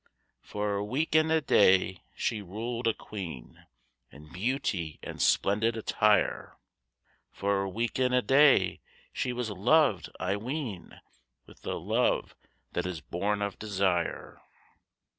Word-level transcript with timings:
For 0.41 0.73
a 0.77 0.83
week 0.83 1.13
and 1.13 1.31
a 1.31 1.41
day 1.41 2.01
she 2.15 2.41
ruled 2.41 2.87
a 2.87 2.93
queen 2.95 3.67
In 4.09 4.33
beauty 4.33 4.99
and 5.03 5.21
splendid 5.21 5.77
attire; 5.77 6.57
For 7.31 7.61
a 7.61 7.69
week 7.69 7.99
and 7.99 8.11
a 8.11 8.23
day 8.23 8.81
she 9.13 9.31
was 9.31 9.51
loved, 9.51 10.09
I 10.19 10.37
ween, 10.37 10.99
With 11.45 11.61
the 11.61 11.79
love 11.79 12.35
that 12.71 12.87
is 12.87 12.99
born 12.99 13.43
of 13.43 13.59
desire. 13.59 14.41